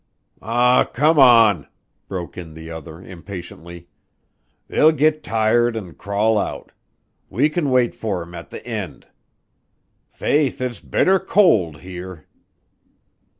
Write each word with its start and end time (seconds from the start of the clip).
"Aw, 0.41 0.83
come 0.85 1.19
on!" 1.19 1.67
broke 2.07 2.35
in 2.35 2.55
the 2.55 2.71
other, 2.71 3.03
impatiently. 3.03 3.87
"They'll 4.67 4.93
git 4.93 5.21
tired 5.21 5.75
and 5.75 5.95
crawl 5.95 6.39
out. 6.39 6.71
We 7.29 7.49
can 7.49 7.69
wait 7.69 7.93
for 7.93 8.25
thim 8.25 8.33
at 8.33 8.49
th' 8.49 8.65
ind. 8.65 9.09
Faith, 10.11 10.59
ut's 10.59 10.79
bitter 10.79 11.19
cowld 11.19 11.81
here." 11.81 12.25